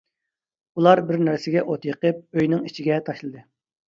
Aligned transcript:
ئۇلار 0.79 1.01
بىر 1.09 1.19
نەرسىگە 1.27 1.63
ئوت 1.73 1.85
يېقىپ 1.89 2.23
ئۆينىڭ 2.39 2.65
ئىچىگە 2.71 2.97
تاشلىدى. 3.11 3.43